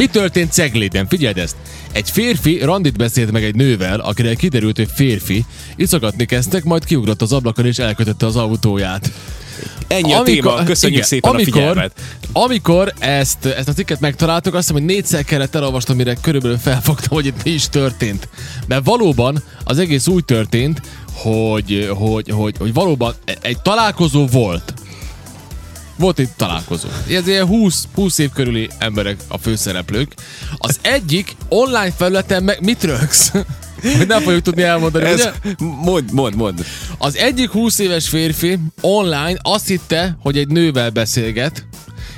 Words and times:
Mi 0.00 0.06
történt 0.06 0.52
Cegléden? 0.52 1.06
Figyeld 1.06 1.38
ezt! 1.38 1.56
Egy 1.92 2.10
férfi 2.10 2.58
randit 2.58 2.96
beszélt 2.96 3.30
meg 3.30 3.44
egy 3.44 3.54
nővel, 3.54 4.00
akire 4.00 4.34
kiderült, 4.34 4.76
hogy 4.76 4.88
férfi, 4.94 5.44
iszogatni 5.76 6.24
kezdtek, 6.24 6.64
majd 6.64 6.84
kiugrott 6.84 7.22
az 7.22 7.32
ablakon 7.32 7.66
és 7.66 7.78
elkötötte 7.78 8.26
az 8.26 8.36
autóját. 8.36 9.12
Ennyi 9.86 10.12
a 10.12 10.22
téma, 10.22 10.62
köszönjük 10.64 10.96
igen, 10.96 11.08
szépen 11.08 11.30
amikor, 11.30 11.62
a 11.62 11.66
figyelmet. 11.66 11.92
Amikor 12.32 12.92
ezt, 12.98 13.44
ezt 13.44 13.68
a 13.68 13.72
cikket 13.72 14.00
megtaláltuk, 14.00 14.54
azt 14.54 14.68
hiszem, 14.68 14.82
hogy 14.82 14.94
négyszer 14.94 15.24
kellett 15.24 15.54
elolvastam, 15.54 15.96
mire 15.96 16.14
körülbelül 16.14 16.58
felfogtam, 16.58 17.08
hogy 17.08 17.26
itt 17.26 17.44
mi 17.44 17.50
is 17.50 17.68
történt. 17.68 18.28
Mert 18.66 18.84
valóban 18.84 19.42
az 19.64 19.78
egész 19.78 20.06
úgy 20.06 20.24
történt, 20.24 20.80
hogy, 21.12 21.90
hogy, 21.94 22.30
hogy, 22.30 22.54
hogy 22.58 22.72
valóban 22.72 23.14
egy 23.40 23.60
találkozó 23.62 24.26
volt. 24.26 24.74
Volt 26.00 26.18
egy 26.18 26.28
találkozó. 26.36 26.88
Ez 27.10 27.26
ilyen 27.26 27.46
20, 27.46 27.88
20 27.94 28.18
év 28.18 28.30
körüli 28.30 28.70
emberek 28.78 29.16
a 29.28 29.38
főszereplők. 29.38 30.14
Az 30.58 30.78
egyik 30.82 31.36
online 31.48 31.92
felületen 31.92 32.42
meg 32.42 32.60
mit 32.60 32.84
rögsz? 32.84 33.32
Hogy 33.96 34.06
nem 34.06 34.22
fogjuk 34.22 34.42
tudni 34.42 34.62
elmondani, 34.62 35.04
Ez, 35.04 35.20
ugye? 35.20 35.54
mond, 35.64 36.12
mond, 36.12 36.34
mond. 36.34 36.64
Az 36.98 37.16
egyik 37.16 37.50
20 37.50 37.78
éves 37.78 38.08
férfi 38.08 38.58
online 38.80 39.38
azt 39.42 39.66
hitte, 39.66 40.16
hogy 40.20 40.38
egy 40.38 40.48
nővel 40.48 40.90
beszélget, 40.90 41.66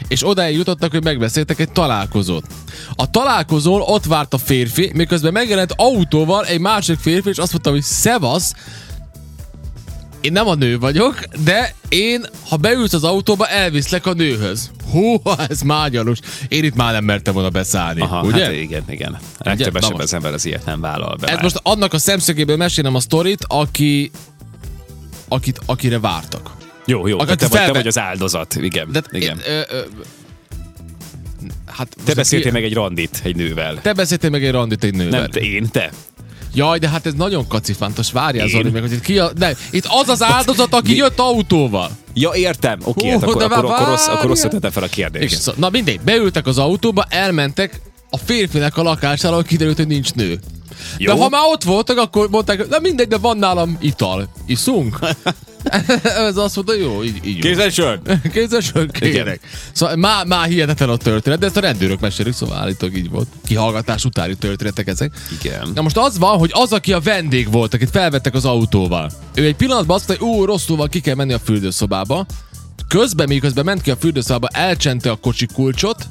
és 0.09 0.27
odáig 0.27 0.57
jutottak, 0.57 0.91
hogy 0.91 1.05
megbeszéltek 1.05 1.59
egy 1.59 1.73
találkozót. 1.73 2.45
A 2.95 3.11
találkozón 3.11 3.81
ott 3.81 4.05
várt 4.05 4.35
a 4.35 4.39
férfi, 4.39 4.91
miközben 4.95 5.33
megjelent 5.33 5.75
autóval 5.77 6.45
egy 6.45 6.61
másik 6.61 6.99
férfi, 6.99 7.29
és 7.29 7.39
azt 7.39 7.53
mondta, 7.53 7.71
hogy 7.71 7.83
szevasz, 7.83 8.53
én 10.23 10.33
nem 10.33 10.49
a 10.49 10.55
nő 10.55 10.79
vagyok, 10.79 11.21
de 11.45 11.75
én, 11.89 12.27
ha 12.49 12.57
beülsz 12.57 12.93
az 12.93 13.05
autóba, 13.05 13.47
elviszlek 13.49 14.07
a 14.07 14.13
nőhöz. 14.13 14.71
Hú, 14.91 15.23
ez 15.49 15.61
mágyalus. 15.61 16.19
Én 16.49 16.65
itt 16.65 16.75
már 16.75 16.93
nem 16.93 17.05
mertem 17.05 17.35
volna 17.35 17.51
beszállni. 17.51 18.01
Aha, 18.01 18.23
ugye? 18.23 18.45
hát 18.45 18.53
igen, 18.53 18.83
igen. 18.89 19.19
Legtöbb 19.39 19.75
az 19.75 20.15
ember 20.15 20.33
az 20.33 20.45
ilyet 20.45 20.65
nem 20.65 20.81
vállal 20.81 21.17
be. 21.17 21.27
Ez 21.27 21.33
már. 21.35 21.43
most 21.43 21.61
annak 21.63 21.93
a 21.93 21.99
szemszögéből 21.99 22.57
mesélem 22.57 22.95
a 22.95 23.01
sztorit, 23.01 23.45
aki, 23.49 24.11
akit, 25.29 25.61
akire 25.67 26.01
vártak. 26.01 26.51
Jó, 26.87 27.07
jó, 27.07 27.19
Akit 27.19 27.29
te, 27.29 27.35
te, 27.37 27.43
vagy, 27.43 27.51
te 27.51 27.57
felve- 27.57 27.77
vagy 27.77 27.87
az 27.87 27.99
áldozat. 27.99 28.55
Igen, 28.55 28.89
De 28.93 29.03
igen. 29.11 29.39
Ö, 29.47 29.61
ö, 29.71 29.81
hát 31.67 31.97
Te 32.05 32.15
beszéltél 32.15 32.53
meg 32.53 32.65
egy 32.65 32.75
randit 32.75 33.21
egy 33.25 33.37
nővel. 33.37 33.81
Te 33.83 33.93
beszéltél 33.93 34.31
meg 34.31 34.45
egy 34.45 34.51
randit 34.51 34.85
egy 34.85 34.95
nővel. 34.95 35.21
Nem, 35.21 35.31
te, 35.31 35.41
én, 35.41 35.69
te. 35.71 35.91
Jaj, 36.55 36.79
de 36.79 36.89
hát 36.89 37.07
ez 37.07 37.15
nagyon 37.15 37.47
kacifántos. 37.47 38.13
Várjál? 38.13 38.49
Zoli, 38.49 38.71
meg, 38.71 38.83
hogy 38.83 38.93
itt 38.93 39.01
ki 39.01 39.19
a... 39.19 39.33
De, 39.33 39.57
itt 39.71 39.87
az 39.89 40.09
az 40.09 40.23
áldozat, 40.23 40.75
aki 40.75 40.97
jött 40.97 41.19
autóval. 41.19 41.91
Ja, 42.15 42.31
értem. 42.35 42.79
Oké, 42.85 43.07
Hú, 43.07 43.13
hát 43.13 43.23
akkor, 43.23 43.43
akkor, 43.43 43.89
rossz, 43.89 44.07
akkor 44.07 44.39
tettem 44.39 44.71
fel 44.71 44.83
a 44.83 44.87
kérdést. 44.87 45.25
Igen, 45.25 45.39
szóval, 45.39 45.61
na 45.61 45.71
mindegy, 45.71 46.01
beültek 46.01 46.47
az 46.47 46.59
autóba, 46.59 47.05
elmentek 47.09 47.81
a 48.11 48.17
férfinek 48.17 48.77
a 48.77 48.83
lakására, 48.83 49.33
ahol 49.33 49.45
kiderült, 49.45 49.77
hogy 49.77 49.87
nincs 49.87 50.15
nő. 50.15 50.39
Jó. 50.99 51.15
De 51.15 51.21
ha 51.21 51.29
már 51.29 51.43
ott 51.53 51.63
voltak, 51.63 51.99
akkor 51.99 52.29
mondták, 52.31 52.69
na 52.69 52.79
mindegy, 52.79 53.09
de 53.09 53.19
van 53.19 53.37
nálam 53.37 53.77
ital. 53.81 54.29
Iszunk? 54.47 54.99
Ez 56.29 56.37
azt 56.37 56.55
mondta, 56.55 56.75
jó, 56.75 57.05
így, 57.05 57.27
így. 57.27 57.39
Kézzel 57.39 58.01
Kézzel 58.33 58.87
kérek. 58.87 59.41
Szóval 59.73 59.97
már, 59.97 60.27
már 60.27 60.49
hihetetlen 60.49 60.89
a 60.89 60.97
történet, 60.97 61.39
de 61.39 61.47
ezt 61.47 61.57
a 61.57 61.61
rendőrök 61.61 62.01
mesélik, 62.01 62.33
szóval 62.33 62.59
állítólag 62.59 62.97
így 62.97 63.11
volt. 63.11 63.27
Kihallgatás 63.45 64.05
utáni 64.05 64.35
történetek 64.35 64.87
ezek. 64.89 65.13
Igen. 65.41 65.71
Na 65.75 65.83
most 65.83 65.97
az 65.97 66.19
van, 66.19 66.39
hogy 66.39 66.51
az, 66.55 66.73
aki 66.73 66.93
a 66.93 67.01
vendég 67.01 67.51
volt, 67.51 67.75
akit 67.75 67.91
felvettek 67.91 68.35
az 68.35 68.45
autóval, 68.45 69.11
ő 69.35 69.45
egy 69.45 69.57
pillanatban 69.57 69.97
azt 69.97 70.09
mondta, 70.09 70.27
hogy 70.27 70.37
ú, 70.37 70.45
rosszul 70.45 70.77
van, 70.77 70.89
ki 70.89 71.01
kell 71.01 71.15
menni 71.15 71.33
a 71.33 71.39
fürdőszobába. 71.39 72.27
Közben, 72.89 73.29
miközben 73.29 73.65
ment 73.65 73.83
ki 73.83 73.91
a 73.91 73.97
fürdőszobába, 73.97 74.49
elcsente 74.49 75.11
a 75.11 75.17
kocsi 75.17 75.47
kulcsot, 75.55 76.09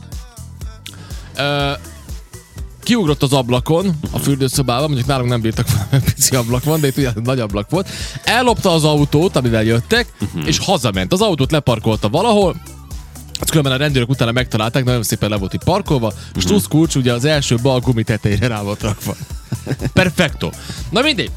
kiugrott 2.83 3.23
az 3.23 3.33
ablakon 3.33 3.99
a 4.11 4.17
fürdőszobába, 4.17 4.87
mondjuk 4.87 5.07
nálunk 5.07 5.29
nem 5.29 5.41
bírtak 5.41 5.67
volna, 5.69 5.87
mert 5.91 6.13
pici 6.13 6.35
ablak 6.35 6.63
van, 6.63 6.79
de 6.79 6.87
itt 6.87 6.97
ugye 6.97 7.11
nagy 7.23 7.39
ablak 7.39 7.69
volt. 7.69 7.89
Ellopta 8.23 8.71
az 8.71 8.83
autót, 8.83 9.35
amivel 9.35 9.63
jöttek, 9.63 10.13
és 10.45 10.57
hazament. 10.57 11.13
Az 11.13 11.21
autót 11.21 11.51
leparkolta 11.51 12.09
valahol, 12.09 12.55
azt 13.39 13.49
különben 13.49 13.73
a 13.73 13.77
rendőrök 13.77 14.09
utána 14.09 14.31
megtalálták, 14.31 14.83
nagyon 14.83 15.03
szépen 15.03 15.29
le 15.29 15.35
volt 15.37 15.53
itt 15.53 15.63
parkolva. 15.63 16.13
Stusz 16.37 16.67
kulcs 16.67 16.95
ugye 16.95 17.13
az 17.13 17.25
első 17.25 17.55
bal 17.61 17.79
gumi 17.79 18.03
tetejére 18.03 18.47
rá 18.47 18.61
volt 18.61 18.81
rakva. 18.81 19.15
Perfecto. 19.93 20.49
Na 20.89 21.01
mindegy. 21.01 21.31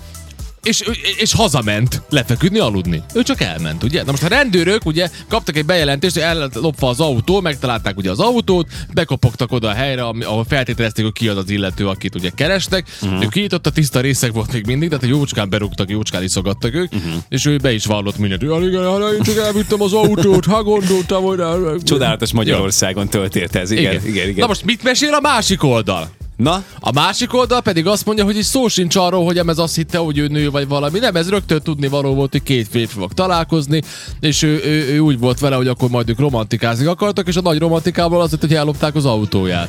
És, 0.64 0.82
és 1.18 1.32
hazament 1.32 2.02
lefeküdni, 2.08 2.58
aludni. 2.58 3.02
Ő 3.14 3.22
csak 3.22 3.40
elment, 3.40 3.82
ugye? 3.82 4.02
Na 4.02 4.10
most 4.10 4.22
a 4.22 4.28
rendőrök 4.28 4.86
ugye 4.86 5.08
kaptak 5.28 5.56
egy 5.56 5.64
bejelentést, 5.64 6.14
hogy 6.14 6.22
el 6.22 6.50
lopva 6.54 6.88
az 6.88 7.00
autó, 7.00 7.40
megtalálták 7.40 7.96
ugye 7.96 8.10
az 8.10 8.20
autót, 8.20 8.68
bekopogtak 8.94 9.52
oda 9.52 9.68
a 9.68 9.72
helyre, 9.72 10.02
ahol 10.02 10.44
feltételezték, 10.48 11.04
hogy 11.04 11.14
ki 11.14 11.28
az 11.28 11.36
az 11.36 11.50
illető, 11.50 11.88
akit 11.88 12.14
ugye 12.14 12.30
kerestek. 12.34 12.86
Uh-huh. 13.02 13.22
Ő 13.22 13.26
kiított, 13.28 13.66
a 13.66 13.70
tiszta 13.70 14.00
részek 14.00 14.32
volt 14.32 14.52
még 14.52 14.66
mindig, 14.66 14.88
tehát 14.88 15.04
hogy 15.04 15.12
jócskán 15.12 15.48
berúgtak, 15.48 15.90
jócskán 15.90 16.22
iszogattak 16.22 16.74
ők, 16.74 16.92
uh-huh. 16.92 17.12
és 17.28 17.46
ő 17.46 17.56
be 17.56 17.72
is 17.72 17.84
vallott 17.84 18.18
mindent. 18.18 18.42
Ja, 18.42 18.58
igen, 18.62 18.84
hát 18.84 19.12
én 19.12 19.22
csak 19.22 19.36
elvittem 19.36 19.82
az 19.82 19.92
autót, 19.92 20.44
ha 20.44 20.62
gondoltam, 20.62 21.22
hogy... 21.22 21.42
Csodálatos 21.82 22.32
Magyarországon 22.32 23.08
történt 23.08 23.56
ez. 23.56 23.70
Igen, 23.70 23.92
igen, 23.92 24.06
igen. 24.06 24.28
igen. 24.28 24.40
Na 24.40 24.46
most 24.46 24.64
mit 24.64 24.82
mesél 24.82 25.12
a 25.12 25.20
másik 25.20 25.62
oldal? 25.62 26.10
Na, 26.36 26.64
A 26.80 26.92
másik 26.92 27.34
oldal 27.34 27.60
pedig 27.60 27.86
azt 27.86 28.06
mondja, 28.06 28.24
hogy 28.24 28.36
is 28.36 28.46
szó 28.46 28.68
sincs 28.68 28.96
arról, 28.96 29.24
hogy 29.24 29.38
ez 29.38 29.58
azt 29.58 29.74
hitte, 29.74 29.98
hogy 29.98 30.18
ő 30.18 30.26
nő 30.26 30.50
vagy 30.50 30.68
valami. 30.68 30.98
Nem, 30.98 31.16
ez 31.16 31.28
rögtön 31.28 31.62
tudni 31.62 31.88
való 31.88 32.14
volt, 32.14 32.32
hogy 32.32 32.42
két 32.42 32.68
férfi 32.68 32.98
fog 32.98 33.12
találkozni, 33.12 33.82
és 34.20 34.42
ő, 34.42 34.60
ő, 34.64 34.92
ő, 34.94 34.98
úgy 34.98 35.18
volt 35.18 35.38
vele, 35.40 35.56
hogy 35.56 35.68
akkor 35.68 35.88
majd 35.88 36.08
ők 36.08 36.18
romantikázni 36.18 36.86
akartak, 36.86 37.28
és 37.28 37.36
a 37.36 37.40
nagy 37.40 37.58
romantikából 37.58 38.20
az 38.20 38.30
lett, 38.30 38.40
hogy 38.40 38.54
ellopták 38.54 38.94
az 38.94 39.04
autóját. 39.04 39.68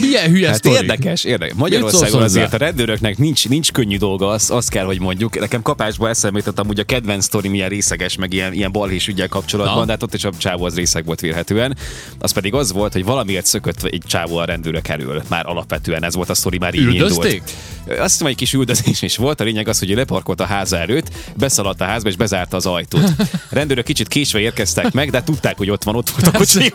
Milyen 0.00 0.30
hülye 0.30 0.48
Hát 0.48 0.56
sztori. 0.56 0.74
érdekes, 0.74 1.24
érdekes. 1.24 1.54
Magyarországon 1.56 2.22
azért 2.22 2.52
a 2.52 2.56
rendőröknek 2.56 3.18
nincs, 3.18 3.48
nincs 3.48 3.72
könnyű 3.72 3.96
dolga, 3.96 4.28
azt, 4.28 4.50
azt 4.50 4.70
kell, 4.70 4.84
hogy 4.84 5.00
mondjuk. 5.00 5.38
Nekem 5.40 5.62
kapásba 5.62 6.08
eszembe 6.08 6.38
jutott 6.38 6.58
amúgy 6.58 6.80
a 6.80 6.84
kedvenc 6.84 7.24
sztori 7.24 7.48
milyen 7.48 7.68
részeges, 7.68 8.16
meg 8.16 8.32
ilyen, 8.32 8.52
ilyen 8.52 8.72
balhés 8.72 9.08
ügyel 9.08 9.28
kapcsolatban, 9.28 9.78
Na. 9.78 9.84
de 9.84 9.92
hát 9.92 10.02
ott 10.02 10.14
is 10.14 10.24
a 10.24 10.30
csávó 10.38 10.64
az 10.64 10.74
részeg 10.74 11.04
volt 11.04 11.20
vélhetően. 11.20 11.76
Az 12.18 12.30
pedig 12.30 12.54
az 12.54 12.72
volt, 12.72 12.92
hogy 12.92 13.04
valamiért 13.04 13.46
szökött 13.46 13.82
egy 13.82 14.02
csávó 14.06 14.36
a 14.36 14.44
rendőrök 14.44 14.88
elől. 14.88 15.22
Már 15.28 15.46
alapvetően 15.46 16.04
ez 16.04 16.14
volt 16.14 16.30
a 16.30 16.34
sztori, 16.34 16.58
már 16.58 16.74
így 16.74 16.82
Üldözték? 16.82 17.32
indult. 17.32 18.00
Azt 18.00 18.12
hiszem, 18.12 18.26
egy 18.26 18.36
kis 18.36 18.52
üldözés 18.52 19.02
is 19.02 19.16
volt. 19.16 19.40
A 19.40 19.44
lényeg 19.44 19.68
az, 19.68 19.78
hogy 19.78 19.88
leparkolt 19.88 20.40
a 20.40 20.44
háza 20.44 20.78
előtt, 20.78 21.08
beszaladt 21.36 21.80
a 21.80 21.84
házba 21.84 22.08
és 22.08 22.16
bezárta 22.16 22.56
az 22.56 22.66
ajtót. 22.66 23.10
A 23.18 23.24
rendőrök 23.58 23.84
kicsit 23.84 24.08
késve 24.08 24.38
érkeztek 24.38 24.92
meg, 24.92 25.10
de 25.10 25.22
tudták, 25.22 25.56
hogy 25.56 25.70
ott 25.70 25.82
van, 25.82 25.96
ott 25.96 26.10
volt 26.10 26.26
a 26.26 26.38
kocsi, 26.38 26.72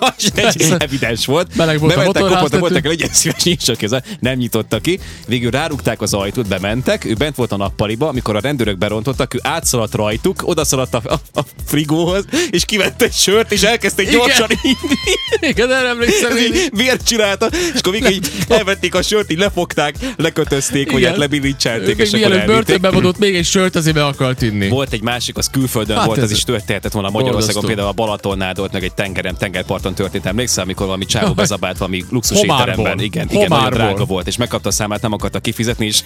és 0.53 0.69
evidens 0.77 1.25
volt. 1.25 1.55
Meleg 1.55 1.79
volt 1.79 1.95
a 1.95 2.27
kopottak, 2.35 2.59
voltak 2.59 2.83
el, 2.83 2.89
legyen 2.89 3.09
szíves, 3.19 3.43
nincs 3.43 3.63
csak 3.63 3.81
ez. 3.81 3.91
Nem 4.19 4.37
nyitotta 4.37 4.79
ki. 4.79 4.99
Végül 5.27 5.51
rárugták 5.51 6.01
az 6.01 6.13
ajtót, 6.13 6.47
bementek, 6.47 7.05
ő 7.05 7.13
bent 7.13 7.35
volt 7.35 7.51
a 7.51 7.57
nappaliba, 7.57 8.07
amikor 8.07 8.35
a 8.35 8.39
rendőrök 8.39 8.77
berontottak, 8.77 9.33
ő 9.33 9.39
átszaladt 9.43 9.93
rajtuk, 9.95 10.47
odaszaladt 10.47 10.93
a, 10.93 11.01
a, 11.03 11.39
a 11.39 11.43
frigóhoz, 11.65 12.25
és 12.49 12.65
kivette 12.65 13.05
egy 13.05 13.13
sört, 13.13 13.51
és 13.51 13.61
elkezdték 13.61 14.07
Igen. 14.07 14.19
gyorsan 14.19 14.47
inni. 14.61 14.95
Igen, 15.51 15.71
erre 15.71 15.87
emlékszem 15.87 16.29
Vért 16.73 17.07
csinálta, 17.07 17.45
és 17.73 17.79
akkor 17.79 17.91
végig 17.93 18.11
így 18.11 18.29
elvették 18.47 18.95
a 18.95 19.01
sört, 19.01 19.31
így 19.31 19.37
lefogták, 19.37 19.95
lekötözték, 20.17 20.89
hogy 20.89 20.99
Igen. 20.99 21.09
hát 21.11 21.19
lebilincselték, 21.19 21.97
és 21.97 22.07
akkor 22.13 22.21
elvitték. 22.23 22.45
börtönbe 22.45 22.89
vonult 22.89 23.17
még 23.17 23.35
egy 23.35 23.45
sört, 23.45 23.75
azért 23.75 23.95
be 23.95 24.05
akart 24.05 24.41
inni. 24.41 24.69
Volt 24.69 24.93
egy 24.93 25.01
másik, 25.01 25.37
az 25.37 25.47
külföldön 25.51 25.97
Hát 25.97 26.05
volt, 26.05 26.17
ez- 26.17 26.23
ez 26.23 26.31
is 26.31 26.43
történhetett 26.43 26.91
volna 26.91 27.09
Magyarországon, 27.09 27.65
például 27.65 27.87
a 27.87 27.91
Balatonnál 27.91 28.53
volt, 28.53 28.71
meg 28.71 28.83
egy 28.83 28.93
tengeren, 28.93 29.37
tengerparton 29.37 29.93
történt. 29.93 30.25
Emlékszel, 30.25 30.63
amikor 30.63 30.85
valami 30.85 31.05
csávó 31.05 31.33
bezabált 31.33 31.77
valami 31.77 32.03
luxus 32.21 32.39
Homárból. 32.39 32.69
étteremben. 32.69 33.05
Igen, 33.05 33.27
igen, 33.29 33.45
nagyon 33.49 33.69
drága 33.69 34.05
volt, 34.05 34.27
és 34.27 34.37
megkapta 34.37 34.69
a 34.69 34.71
számát, 34.71 35.01
nem 35.01 35.13
akarta 35.13 35.39
kifizetni, 35.39 35.85
és 35.85 36.03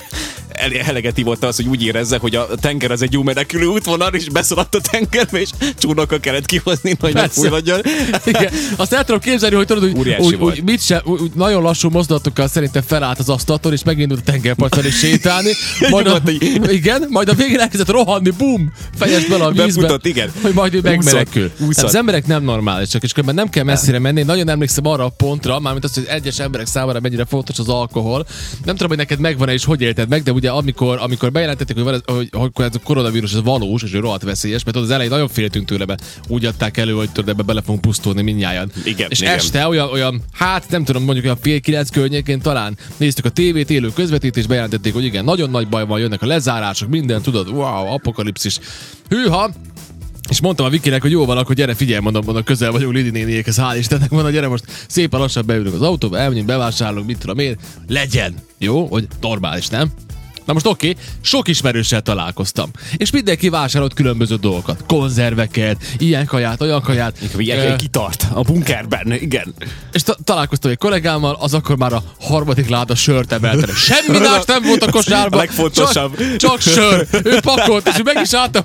el- 0.50 0.74
elegeti 0.74 1.24
volt 1.24 1.44
az, 1.44 1.56
hogy 1.56 1.68
úgy 1.68 1.84
érezze, 1.84 2.18
hogy 2.18 2.36
a 2.36 2.48
tenger 2.62 2.92
az 2.92 3.02
egy 3.02 3.14
jó 3.14 3.24
menekülő 3.24 3.66
útvonal, 3.66 4.14
és 4.14 4.30
beszaladt 4.30 4.76
a 4.76 4.82
tengerbe, 4.92 5.40
és 5.40 5.50
csónakkal 5.78 6.20
kellett 6.20 6.46
kihozni, 6.46 6.96
hogy 7.00 7.14
ne 7.14 7.28
fulladjon. 7.28 7.82
Igen. 8.26 8.52
Azt 8.76 8.94
el 8.94 9.04
tudom 9.04 9.22
képzelni, 9.22 9.56
hogy 9.56 9.66
tudod, 9.66 9.84
hogy 9.84 10.16
úgy, 10.20 10.36
úgy, 10.36 10.64
mit 10.64 10.82
sem, 10.82 11.00
úgy, 11.04 11.32
nagyon 11.36 11.62
lassú 11.62 11.90
mozdulatokkal 11.90 12.48
szerintem 12.48 12.82
felállt 12.88 13.20
az 13.20 13.30
asztaltól, 13.30 13.74
és 13.74 13.84
megindult 13.84 14.20
a 14.20 14.32
tengerparton 14.32 14.86
és 14.86 14.98
sétálni. 14.98 15.52
Majd 15.90 16.08
a, 16.08 16.22
igen, 16.68 17.08
majd 17.10 17.30
a 17.30 17.34
végén 17.34 17.60
elkezdett 17.60 17.90
rohanni, 17.90 18.30
bum, 18.38 18.74
fejest 18.98 19.30
bele 19.30 19.44
a 19.44 19.52
vízbe. 19.52 19.82
Befutott, 19.82 20.06
igen. 20.06 20.32
Hogy 20.42 20.54
majd 20.54 20.74
ő 20.74 20.80
megmenekül. 20.84 21.52
az 21.76 21.96
emberek 21.96 22.28
nem 22.28 22.44
normálisak, 22.44 23.04
és 23.04 23.12
különben 23.12 23.36
nem 23.36 23.50
kell 23.50 23.64
messzire 23.64 24.00
menni. 24.00 24.20
Én 24.20 24.26
Nagyon 24.26 24.50
emlékszem 24.50 24.88
arra 24.88 25.06
a 25.06 25.10
pontra, 25.10 25.60
mármint 25.60 25.84
az, 25.84 25.94
hogy 25.94 26.05
egyes 26.06 26.40
emberek 26.40 26.66
számára 26.66 27.00
mennyire 27.00 27.26
fontos 27.26 27.60
az 27.60 27.70
alkohol. 27.70 28.26
Nem 28.64 28.76
tudom, 28.76 28.88
hogy 28.88 28.98
neked 28.98 29.20
megvan-e 29.20 29.54
és 29.54 29.66
hogy 29.66 29.82
élted 29.82 30.10
meg, 30.10 30.24
de 30.24 30.32
ugye 30.32 30.50
amikor, 30.50 30.98
amikor 31.02 31.32
bejelentették, 31.32 31.76
hogy, 31.76 31.86
van 31.86 31.94
ez, 31.94 32.02
hogy, 32.06 32.30
hogy 32.32 32.52
ez 32.56 32.76
a 32.76 32.80
koronavírus 32.84 33.34
ez 33.34 33.44
valós, 33.44 33.84
és 33.84 33.94
ő 33.94 34.00
rohadt 34.00 34.24
veszélyes, 34.24 34.64
mert 34.64 34.78
az 34.78 34.90
elején 34.90 35.12
nagyon 35.12 35.28
féltünk 35.28 35.68
tőle, 35.68 35.86
be. 35.86 35.98
úgy 36.28 36.46
adták 36.46 36.78
elő, 36.78 36.94
hogy 36.94 37.10
tudod, 37.10 37.30
ebbe 37.30 37.44
bele 37.44 37.62
fogunk 37.62 37.82
pusztulni 37.82 38.22
mindnyájan. 38.22 38.72
Igen, 38.86 39.10
és 39.10 39.22
igen. 39.22 39.34
este 39.34 39.68
olyan, 39.68 39.90
olyan, 39.90 40.22
hát 40.32 40.70
nem 40.70 40.84
tudom, 40.84 41.04
mondjuk 41.04 41.26
olyan 41.26 41.38
fél 41.42 41.60
kilenc 41.60 41.90
környékén 41.90 42.42
talán 42.42 42.78
néztük 42.98 43.26
a 43.26 43.30
tévét, 43.30 43.70
élő 43.70 43.92
közvetítés, 43.94 44.46
bejelentették, 44.48 44.94
hogy 44.94 45.04
igen, 45.04 45.24
nagyon 45.24 45.50
nagy 45.50 45.68
baj 45.68 45.86
van, 45.86 46.00
jönnek 46.00 46.22
a 46.22 46.26
lezárások, 46.26 46.90
minden, 46.90 47.22
tudod, 47.22 47.50
wow, 47.50 47.94
apokalipszis. 47.94 48.60
Hűha, 49.10 49.52
És 50.30 50.42
mondtam 50.42 50.66
a 50.66 50.70
Vikinek, 50.70 51.02
hogy 51.02 51.12
jó 51.12 51.26
van, 51.26 51.38
akkor 51.38 51.56
gyere, 51.56 51.74
figyelj, 51.74 52.00
mondom, 52.00 52.26
mondom 52.26 52.44
közel 52.44 52.72
vagyunk 52.72 52.94
Lidi 52.94 53.10
néniékhez, 53.10 53.60
hál' 53.60 53.76
Istennek, 53.78 54.10
mondom, 54.10 54.32
gyere 54.32 54.48
most 54.48 54.64
szépen 54.88 55.20
lassan 55.20 55.46
beülünk 55.46 55.76
az 55.76 55.82
autóba, 55.82 56.18
elmegyünk, 56.18 56.48
bevásárolunk, 56.48 57.08
mit 57.08 57.18
tudom 57.18 57.40
én, 57.40 57.58
legyen, 57.88 58.36
jó, 58.58 58.86
hogy 58.86 59.08
normális, 59.22 59.68
nem? 59.68 59.92
Na 60.46 60.54
most 60.54 60.66
oké, 60.66 60.90
okay, 60.90 61.04
sok 61.22 61.48
ismerőssel 61.48 62.02
találkoztam. 62.02 62.72
És 62.98 63.12
mindenki 63.12 63.50
vásárolt 63.50 63.94
különböző 63.94 64.36
dolgokat. 64.36 64.84
Konzerveket, 64.88 65.78
ilyen 65.98 66.26
kaját, 66.26 66.62
olyan 66.62 66.82
kaját. 66.82 67.18
Ilyen 67.38 67.72
uh, 67.72 67.76
kitart 67.76 68.28
a 68.34 68.42
bunkerben, 68.42 69.14
igen. 69.14 69.54
És 69.92 70.04
ta- 70.04 70.18
találkoztam 70.24 70.72
egy 70.72 70.78
kollégámmal, 70.78 71.38
az 71.40 71.54
akkor 71.54 71.78
már 71.78 71.94
a 71.94 72.04
harmadik 72.20 72.70
láda 72.70 72.96
sört 72.96 73.32
emelte. 73.32 73.74
Semmi 73.74 74.20
más 74.28 74.46
nem 74.46 74.64
volt 74.64 74.84
a 74.84 74.92
kosárban. 74.92 75.40
A 75.40 75.42
legfontosabb. 75.42 76.18
Csak, 76.18 76.38
csak 76.38 76.62
sör. 76.62 77.08
Ő 77.24 77.40
pakolt, 77.40 77.88
és 77.88 78.02
meg 78.04 78.22
is 78.22 78.34
álltam, 78.34 78.64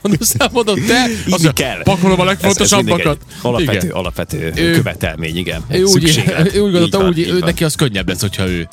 mondom, 0.53 0.87
te, 0.87 1.07
az 1.31 1.51
kell. 1.55 1.83
pakolom 1.83 2.21
a 2.21 2.25
legfontosabbakat. 2.25 3.19
alapvető, 3.43 3.87
igen. 3.87 3.97
alapvető 3.97 4.53
ő, 4.57 4.73
követelmény, 4.73 5.37
igen. 5.37 5.65
Ő 5.69 5.83
úgy, 5.83 6.23
ő 6.53 6.61
úgy 6.61 6.73
gondolta, 6.73 7.09
úgy, 7.09 7.19
ő, 7.19 7.39
neki 7.39 7.65
az 7.65 7.75
könnyebb 7.75 8.09
lesz, 8.09 8.21
hogyha 8.21 8.49
ő 8.49 8.69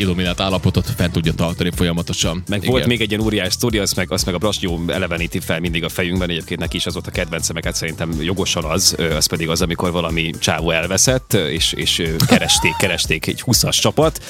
illuminált 0.00 0.40
állapotot 0.40 0.86
fent 0.96 1.12
tudja 1.12 1.32
tartani 1.32 1.70
folyamatosan. 1.74 2.42
Meg 2.48 2.58
Igen. 2.58 2.70
volt 2.70 2.86
még 2.86 3.00
egy 3.00 3.10
ilyen 3.10 3.22
óriás 3.22 3.52
sztori, 3.52 3.78
azt 3.78 3.96
meg, 3.96 4.12
azt 4.12 4.26
meg 4.26 4.34
a 4.34 4.38
Brasnyó 4.38 4.80
eleveníti 4.86 5.40
fel 5.40 5.60
mindig 5.60 5.84
a 5.84 5.88
fejünkben, 5.88 6.30
egyébként 6.30 6.60
neki 6.60 6.76
is 6.76 6.86
az 6.86 6.92
volt 6.92 7.06
a 7.06 7.10
kedvence, 7.10 7.52
meg 7.52 7.64
hát 7.64 7.74
szerintem 7.74 8.22
jogosan 8.22 8.64
az, 8.64 8.96
az 9.16 9.26
pedig 9.26 9.48
az, 9.48 9.62
amikor 9.62 9.90
valami 9.90 10.30
csávó 10.38 10.70
elveszett, 10.70 11.32
és, 11.32 11.72
és 11.72 12.02
keresték, 12.26 12.76
keresték 12.76 13.26
egy 13.26 13.42
20-as 13.46 13.80
csapat, 13.80 14.20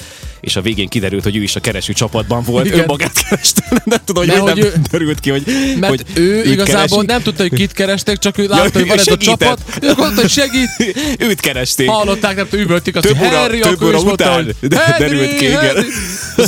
és 0.41 0.55
a 0.55 0.61
végén 0.61 0.87
kiderült, 0.87 1.23
hogy 1.23 1.35
ő 1.35 1.41
is 1.41 1.55
a 1.55 1.59
kereső 1.59 1.93
csapatban 1.93 2.43
volt, 2.43 2.65
Igen. 2.65 2.83
magát 2.87 3.23
kereste, 3.23 3.63
nem 3.85 3.99
tudom, 4.05 4.27
hogy, 4.27 4.37
hogy 4.37 4.55
nem 4.55 4.65
ő, 4.65 4.73
derült 4.91 5.19
ki, 5.19 5.29
hogy, 5.29 5.43
mert 5.79 5.89
hogy 5.95 6.05
ő 6.13 6.43
igazából 6.51 6.83
keresi. 6.87 7.05
nem 7.05 7.21
tudta, 7.21 7.41
hogy 7.41 7.53
kit 7.53 7.71
kerestek, 7.71 8.17
csak 8.17 8.37
ő 8.37 8.47
látta, 8.47 8.63
ja, 8.63 8.69
hogy 8.73 8.87
van 8.87 8.97
ez 8.97 9.07
a 9.07 9.17
csapat, 9.17 9.59
ő 9.81 9.93
mondta, 9.97 10.21
hogy 10.21 10.29
segít. 10.29 10.69
Őt 11.29 11.39
keresték. 11.39 11.89
Hallották, 11.89 12.35
nem 12.35 12.47
üvöltik 12.51 12.95
azt, 12.95 13.07
hogy 13.07 13.17
Harry, 13.17 13.61
akkor 13.61 13.93
is 13.95 14.01
mondta, 14.01 14.33
hogy 14.33 14.55
derült 14.97 15.35
ki, 15.35 15.45
igen. 15.45 15.85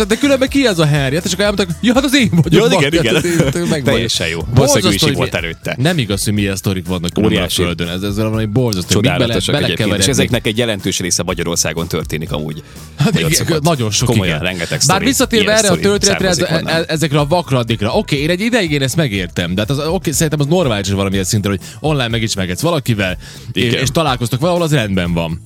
De 0.08 0.16
különben 0.16 0.50
ki 0.50 0.68
ez 0.68 0.80
a 0.80 0.88
Harry? 0.88 1.16
Hát, 1.16 1.26
és 1.26 1.32
akkor 1.32 1.46
elmondták, 1.46 1.78
ja, 1.82 1.94
hát 1.94 2.04
az 2.04 2.16
én 2.16 2.30
vagyok. 2.32 2.72
Ja, 2.72 2.80
igen, 2.80 3.04
igen. 3.04 3.84
Teljesen 3.84 4.28
jó. 4.28 4.40
Valószínűleg 4.54 4.94
is 4.94 5.02
volt 5.02 5.36
előtte. 5.36 5.76
Nem 5.80 5.98
igaz, 5.98 6.24
hogy 6.24 6.34
milyen 6.34 6.56
sztorik 6.56 6.88
vannak 6.88 7.18
a 7.18 7.50
földön. 7.50 7.88
Ez, 7.88 8.02
ez 8.02 8.18
valami 8.18 8.46
borzasztó. 8.46 8.94
Csodálatosak 8.94 9.62
egyébként. 9.62 9.98
És 9.98 10.08
ezeknek 10.08 10.48
egy 10.48 10.58
jelentős 10.58 11.00
része 11.00 11.24
Magyarországon 11.24 11.88
történik 11.88 12.32
amúgy. 12.32 12.64
Hát 12.98 13.62
nagyon 13.62 13.83
sok, 13.92 14.08
Komolyan, 14.08 14.40
rengeteg 14.40 14.82
Bár 14.88 15.04
visszatérve 15.04 15.58
erre 15.58 15.70
a 15.70 15.78
történetre, 15.78 16.28
ez, 16.28 16.40
e- 16.40 16.86
ezekre 16.88 17.20
a 17.20 17.26
vakradikra. 17.26 17.92
Oké, 17.92 18.22
én 18.22 18.30
egy 18.30 18.42
ideig 18.42 18.72
én 18.72 18.82
ezt 18.82 18.96
megértem, 18.96 19.56
de 19.56 19.62
hát 19.62 19.70
az, 19.70 19.88
oké, 19.88 20.12
szerintem 20.12 20.40
az 20.40 20.46
normális 20.46 20.90
valamilyen 20.90 21.24
szinten, 21.24 21.52
hogy 21.52 21.62
online 21.80 22.08
megismerkedsz 22.08 22.62
valakivel, 22.62 23.18
és, 23.52 23.74
és 23.74 23.90
találkoztok 23.92 24.40
valahol, 24.40 24.62
az 24.62 24.74
rendben 24.74 25.14
van. 25.14 25.42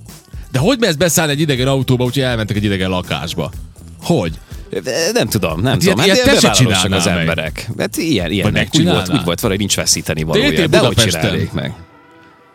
De 0.51 0.59
hogy 0.59 0.83
ezt 0.83 0.97
beszállni 0.97 1.31
egy 1.31 1.39
idegen 1.39 1.67
autóba, 1.67 2.03
úgyhogy 2.03 2.23
elmentek 2.23 2.55
egy 2.55 2.63
idegen 2.63 2.89
lakásba? 2.89 3.51
Hogy? 4.01 4.39
Nem 5.13 5.27
tudom, 5.27 5.61
nem 5.61 5.71
hát 5.71 5.79
tudom. 5.79 6.05
Ilyet, 6.05 6.17
hát 6.17 6.27
ilyet 6.41 6.67
te 6.67 6.73
se 6.73 6.95
az 6.95 7.07
emberek. 7.07 7.69
Hát 7.77 7.97
ilyen, 7.97 8.31
ilyen. 8.31 8.67
Úgy 8.73 8.83
volt, 8.83 9.09
úgy 9.09 9.23
volt, 9.23 9.39
valahogy 9.39 9.59
nincs 9.59 9.75
veszíteni 9.75 10.23
valója. 10.23 10.67
De 10.67 10.79
hogy 10.79 10.95
csinálnék 10.95 11.51
meg? 11.51 11.73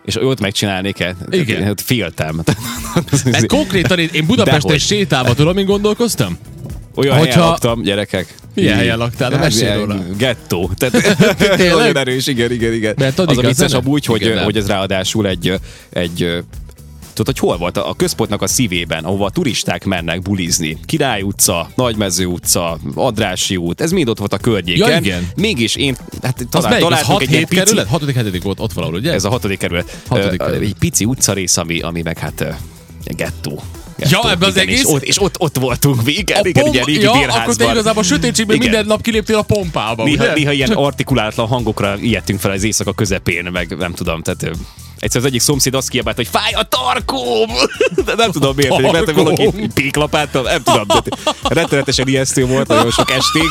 És 0.04 0.16
ott 0.16 0.40
megcsinálnék-e? 0.40 1.16
Igen. 1.31 1.62
Hát 1.62 1.81
féltem. 1.81 2.43
Mert 3.25 3.46
konkrétan 3.46 3.99
én, 3.99 4.08
én 4.12 4.26
Budapesten 4.26 4.78
sétálva 4.78 5.34
tudom, 5.34 5.56
én 5.56 5.66
gondolkoztam? 5.66 6.38
Olyan 6.94 7.19
Hogyha... 7.19 7.32
helyen 7.32 7.49
laktam, 7.49 7.82
gyerekek. 7.82 8.34
Milyen 8.54 8.76
helyen 8.76 8.99
laktál? 8.99 9.31
Hát, 9.31 9.40
Mesélj 9.40 9.75
róla. 9.75 9.99
Gettó. 10.19 10.70
Tehát 10.78 11.14
nagyon 11.58 11.96
erős, 11.96 12.26
igen, 12.26 12.52
igen, 12.52 12.72
igen. 12.72 12.94
Mert 12.99 13.19
az 13.19 13.38
a 13.38 13.40
vicces 13.40 13.72
amúgy, 13.72 14.04
hogy, 14.04 14.32
hogy 14.44 14.56
ez 14.56 14.66
ráadásul 14.66 15.26
egy, 15.26 15.52
egy 15.90 16.43
Tudod, 17.12 17.35
hogy 17.35 17.49
hol 17.49 17.56
volt? 17.56 17.76
A 17.76 17.94
központnak 17.97 18.43
a 18.43 18.47
szívében, 18.47 19.05
ahova 19.05 19.25
a 19.25 19.31
turisták 19.31 19.85
mennek 19.85 20.23
bulizni. 20.23 20.79
Király 20.87 21.23
utca, 21.23 21.70
Nagymező 21.75 22.26
utca, 22.26 22.79
Adrási 22.94 23.56
út, 23.56 23.81
ez 23.81 23.91
mind 23.91 24.09
ott 24.09 24.19
volt 24.19 24.32
a 24.32 24.38
környéken. 24.38 24.91
Ja, 24.91 24.97
igen. 24.97 25.29
Mégis 25.37 25.75
én, 25.75 25.97
hát 26.23 26.47
talán, 26.50 26.81
találtunk 26.81 27.23
egy 27.23 27.31
ilyen 27.31 27.47
pici... 27.47 27.62
kerület? 27.62 27.87
Hatodik, 27.87 28.14
hetedik 28.14 28.43
volt 28.43 28.61
ott 28.61 28.73
valahol, 28.73 28.97
ugye? 28.97 29.12
Ez 29.12 29.25
a 29.25 29.29
hatodik 29.29 29.59
kerület. 29.59 30.03
Hatodik 30.09 30.38
kerület. 30.38 30.61
Egy 30.61 30.75
pici 30.79 31.05
utcarész, 31.05 31.56
ami, 31.56 31.81
ami 31.81 32.03
meg 32.03 32.19
hát 32.19 32.44
gettó. 33.05 33.62
Ja, 34.11 34.31
ebben 34.31 34.49
az 34.49 34.56
egész? 34.56 34.81
És 34.81 34.87
ott, 34.87 35.03
és 35.03 35.23
ott, 35.23 35.35
ott 35.38 35.59
voltunk, 35.59 36.00
igen, 36.05 36.41
a 36.43 36.49
igen, 36.49 36.67
igen, 36.67 36.85
régi 36.85 37.00
ja, 37.00 37.12
bérházban. 37.12 37.43
akkor 37.43 37.56
te 37.56 37.70
igazából 37.70 38.03
sötétségben 38.03 38.59
minden 38.59 38.87
nap 38.87 39.03
kiléptél 39.03 39.37
a 39.37 39.43
pompába, 39.43 40.05
néha, 40.05 40.25
ugye? 40.25 40.32
néha 40.35 40.53
ilyen 40.53 40.73
artikulálatlan 40.88 41.47
hangokra 41.47 41.97
ijedtünk 42.00 42.41
fel 42.41 42.50
az 42.50 42.62
éjszaka 42.62 42.93
közepén, 42.93 43.49
meg 43.53 43.76
nem 43.76 43.93
tudom, 43.93 44.23
tehát 44.23 44.56
Egyszer 45.02 45.20
az 45.20 45.26
egyik 45.26 45.40
szomszéd 45.40 45.75
azt 45.75 45.88
kiabált, 45.88 46.16
hogy 46.16 46.28
fáj 46.28 46.52
a 46.52 46.62
tarkóm! 46.62 47.50
De 48.06 48.14
nem 48.14 48.31
tudom 48.31 48.56
miért, 48.56 48.75
hogy 48.75 48.93
mert 48.93 49.12
valaki 49.12 49.50
péklapáttal, 49.75 50.43
nem 50.43 50.62
tudom. 50.62 50.87
Rettenetesen 51.43 52.08
ijesztő 52.08 52.46
volt 52.46 52.69
nagyon 52.69 52.90
sok 52.90 53.10
estig. 53.10 53.43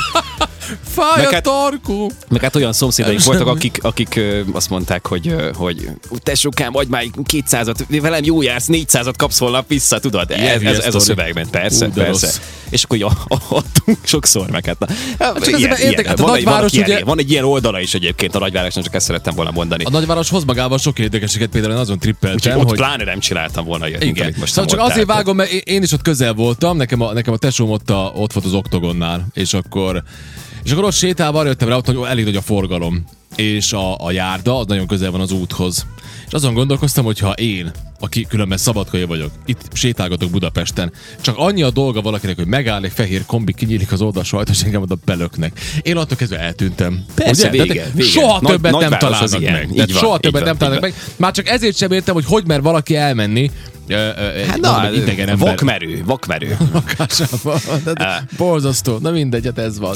Fáj 0.93 1.17
meg 1.17 1.27
a 1.27 1.33
hát, 1.33 1.43
tarkó! 1.43 2.11
Meg 2.29 2.41
hát 2.41 2.55
olyan 2.55 2.73
szomszédaink 2.73 3.23
voltak, 3.23 3.47
akik, 3.47 3.79
akik 3.81 4.15
ö, 4.15 4.41
azt 4.53 4.69
mondták, 4.69 5.07
hogy, 5.07 5.27
ö, 5.27 5.51
hogy 5.53 5.89
tesókám, 6.23 6.75
adj 6.75 6.89
már 6.89 7.03
200-at, 7.31 7.99
velem 8.01 8.23
jó 8.23 8.41
jársz, 8.41 8.67
400-at 8.67 9.13
kapsz 9.17 9.39
holnap 9.39 9.67
vissza, 9.67 9.99
tudod? 9.99 10.31
Ez, 10.31 10.61
ez, 10.61 10.79
ez 10.79 10.95
a 10.95 10.99
szövegben, 10.99 11.49
persze, 11.49 11.85
Ú, 11.85 11.91
persze. 11.91 12.25
Rossz. 12.27 12.39
És 12.71 12.83
akkor 12.83 12.97
ja, 12.97 13.07
adtunk 13.49 13.97
sokszor 14.03 14.49
meg. 14.49 14.65
Hát, 14.65 14.91
hát 15.19 15.43
csak 15.43 15.59
ilyen, 15.59 15.75
értek, 15.77 16.05
hát 16.05 16.19
a 16.19 16.21
van, 16.21 16.31
nagyváros 16.31 16.71
egy, 16.71 16.79
ugye... 16.79 17.03
van 17.03 17.19
egy 17.19 17.31
ilyen 17.31 17.43
oldala 17.43 17.79
is 17.79 17.93
egyébként 17.93 18.35
a 18.35 18.39
nagyvárosnak, 18.39 18.83
csak 18.83 18.95
ezt 18.95 19.05
szerettem 19.05 19.35
volna 19.35 19.51
mondani. 19.51 19.83
A 19.83 19.89
nagyváros 19.89 20.29
hoz 20.29 20.43
magával 20.43 20.77
sok 20.77 20.99
érdekeséget, 20.99 21.49
például 21.49 21.77
azon 21.77 21.99
trippeltem, 21.99 22.57
hogy... 22.57 22.65
Ott 22.65 22.75
pláne 22.75 23.03
nem 23.03 23.19
csináltam 23.19 23.65
volna 23.65 23.87
ilyet, 23.87 24.03
Igen. 24.03 24.33
most 24.39 24.53
szóval 24.53 24.69
csak 24.69 24.79
azért 24.79 25.07
vágom, 25.07 25.35
mert 25.35 25.51
én 25.51 25.83
is 25.83 25.91
ott 25.91 26.01
közel 26.01 26.33
voltam, 26.33 26.77
nekem 26.77 27.01
a, 27.01 27.13
nekem 27.13 27.33
a 27.33 27.37
tesóm 27.37 27.69
ott, 27.69 27.89
a, 27.89 28.11
ott 28.15 28.33
volt 28.33 28.45
az 28.45 28.53
oktogonnál, 28.53 29.27
és 29.33 29.53
akkor 29.53 30.03
és 30.63 30.71
akkor 30.71 30.83
ott 30.83 30.93
sétálva 30.93 31.45
jöttem 31.45 31.67
rá, 31.67 31.79
hogy 31.85 31.97
elég 32.07 32.25
nagy 32.25 32.35
a 32.35 32.41
forgalom, 32.41 33.05
és 33.35 33.73
a, 33.73 34.05
a 34.05 34.11
járda 34.11 34.57
az 34.57 34.65
nagyon 34.65 34.87
közel 34.87 35.11
van 35.11 35.21
az 35.21 35.31
úthoz. 35.31 35.85
És 36.27 36.33
azon 36.33 36.53
gondolkoztam, 36.53 37.05
hogy 37.05 37.19
ha 37.19 37.31
én, 37.31 37.71
aki 37.99 38.25
különben 38.25 38.57
szabadkai 38.57 39.03
vagyok, 39.03 39.31
itt 39.45 39.61
sétálgatok 39.73 40.29
Budapesten, 40.29 40.91
csak 41.21 41.37
annyi 41.37 41.61
a 41.61 41.69
dolga 41.69 42.01
valakinek, 42.01 42.35
hogy 42.35 42.47
megáll 42.47 42.83
egy 42.83 42.91
fehér 42.91 43.25
kombi, 43.25 43.53
kinyílik 43.53 43.91
az 43.91 44.01
oldal 44.01 44.23
és 44.49 44.61
engem 44.61 44.81
oda 44.81 44.95
belöknek. 45.05 45.59
Én 45.81 45.97
attól 45.97 46.17
kezdve 46.17 46.39
eltűntem. 46.39 47.05
Persze, 47.15 47.49
Ugye? 47.49 47.63
vége, 47.63 47.89
vége. 47.93 48.09
Soha 48.09 48.39
nagy, 48.41 48.51
többet 48.51 48.71
nagy 48.71 48.89
nem 48.89 48.99
találnak 48.99 49.41
meg. 49.41 49.69
Így 49.71 49.77
van, 49.77 50.01
soha 50.01 50.17
többet 50.17 50.41
van, 50.41 50.49
nem 50.49 50.57
találnak 50.57 50.81
meg. 50.81 50.93
Már 51.15 51.31
csak 51.31 51.47
ezért 51.47 51.77
sem 51.77 51.91
értem, 51.91 52.13
hogy 52.13 52.25
hogy 52.25 52.45
mer 52.45 52.61
valaki 52.61 52.95
elmenni, 52.95 53.51
Hát 54.47 54.59
na, 54.59 54.91
idegen 54.93 55.29
ember. 55.29 55.47
Vakmerő, 55.47 56.03
vakmerő. 56.05 56.57
Lakásában. 56.73 57.59
Borzasztó. 58.37 58.97
Na 58.97 59.11
mindegy, 59.11 59.45
hát 59.45 59.57
ez 59.57 59.79
van. 59.79 59.89